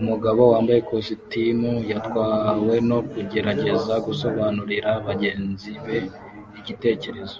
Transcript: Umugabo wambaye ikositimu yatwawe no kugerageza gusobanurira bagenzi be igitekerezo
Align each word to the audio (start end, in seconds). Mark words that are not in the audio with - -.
Umugabo 0.00 0.40
wambaye 0.52 0.78
ikositimu 0.80 1.72
yatwawe 1.90 2.74
no 2.90 2.98
kugerageza 3.10 3.94
gusobanurira 4.06 4.90
bagenzi 5.06 5.70
be 5.84 5.98
igitekerezo 6.60 7.36